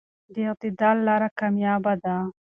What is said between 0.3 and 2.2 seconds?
د اعتدال لاره کاميابه ده.